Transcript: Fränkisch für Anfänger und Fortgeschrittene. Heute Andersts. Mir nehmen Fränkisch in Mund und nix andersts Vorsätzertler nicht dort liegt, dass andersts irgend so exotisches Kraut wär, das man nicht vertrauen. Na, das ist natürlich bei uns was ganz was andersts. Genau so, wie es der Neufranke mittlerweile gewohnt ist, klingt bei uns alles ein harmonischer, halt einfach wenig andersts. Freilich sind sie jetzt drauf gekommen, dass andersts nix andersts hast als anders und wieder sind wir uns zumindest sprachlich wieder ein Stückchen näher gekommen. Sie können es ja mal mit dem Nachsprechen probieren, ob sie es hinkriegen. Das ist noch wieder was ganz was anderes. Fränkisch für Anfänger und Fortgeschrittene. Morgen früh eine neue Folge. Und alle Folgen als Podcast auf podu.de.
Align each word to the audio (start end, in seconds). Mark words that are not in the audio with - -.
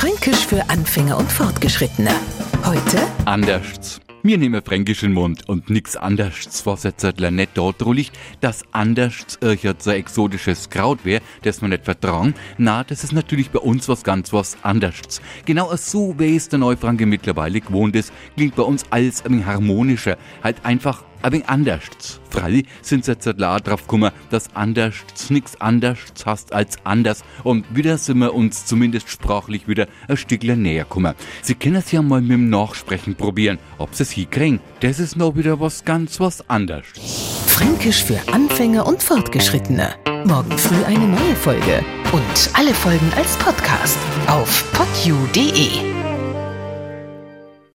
Fränkisch 0.00 0.46
für 0.46 0.66
Anfänger 0.70 1.18
und 1.18 1.30
Fortgeschrittene. 1.30 2.08
Heute 2.64 3.06
Andersts. 3.26 4.00
Mir 4.22 4.38
nehmen 4.38 4.62
Fränkisch 4.62 5.02
in 5.02 5.12
Mund 5.12 5.46
und 5.46 5.68
nix 5.68 5.94
andersts 5.94 6.62
Vorsätzertler 6.62 7.30
nicht 7.30 7.50
dort 7.52 7.82
liegt, 7.82 8.18
dass 8.40 8.62
andersts 8.72 9.36
irgend 9.42 9.82
so 9.82 9.90
exotisches 9.90 10.70
Kraut 10.70 11.04
wär, 11.04 11.20
das 11.42 11.60
man 11.60 11.68
nicht 11.68 11.84
vertrauen. 11.84 12.32
Na, 12.56 12.82
das 12.82 13.04
ist 13.04 13.12
natürlich 13.12 13.50
bei 13.50 13.58
uns 13.58 13.90
was 13.90 14.02
ganz 14.02 14.32
was 14.32 14.56
andersts. 14.62 15.20
Genau 15.44 15.70
so, 15.76 16.14
wie 16.16 16.34
es 16.34 16.48
der 16.48 16.60
Neufranke 16.60 17.04
mittlerweile 17.04 17.60
gewohnt 17.60 17.94
ist, 17.94 18.10
klingt 18.36 18.56
bei 18.56 18.62
uns 18.62 18.84
alles 18.88 19.22
ein 19.26 19.44
harmonischer, 19.44 20.16
halt 20.42 20.64
einfach 20.64 21.04
wenig 21.22 21.48
andersts. 21.48 22.20
Freilich 22.30 22.66
sind 22.82 23.04
sie 23.04 23.12
jetzt 23.12 23.26
drauf 23.26 23.82
gekommen, 23.82 24.12
dass 24.30 24.54
andersts 24.54 25.30
nix 25.30 25.56
andersts 25.60 26.26
hast 26.26 26.52
als 26.52 26.78
anders 26.84 27.24
und 27.44 27.64
wieder 27.74 27.98
sind 27.98 28.18
wir 28.18 28.34
uns 28.34 28.66
zumindest 28.66 29.10
sprachlich 29.10 29.66
wieder 29.68 29.86
ein 30.08 30.16
Stückchen 30.16 30.62
näher 30.62 30.84
gekommen. 30.84 31.14
Sie 31.42 31.54
können 31.54 31.76
es 31.76 31.92
ja 31.92 32.02
mal 32.02 32.20
mit 32.20 32.32
dem 32.32 32.50
Nachsprechen 32.50 33.14
probieren, 33.14 33.58
ob 33.78 33.94
sie 33.94 34.04
es 34.04 34.10
hinkriegen. 34.10 34.60
Das 34.80 34.98
ist 34.98 35.16
noch 35.16 35.36
wieder 35.36 35.60
was 35.60 35.84
ganz 35.84 36.20
was 36.20 36.48
anderes. 36.48 36.86
Fränkisch 37.46 38.04
für 38.04 38.18
Anfänger 38.32 38.86
und 38.86 39.02
Fortgeschrittene. 39.02 39.94
Morgen 40.24 40.56
früh 40.56 40.84
eine 40.84 41.06
neue 41.06 41.36
Folge. 41.36 41.84
Und 42.12 42.50
alle 42.54 42.74
Folgen 42.74 43.12
als 43.16 43.36
Podcast 43.36 43.98
auf 44.26 44.64
podu.de. 44.72 46.09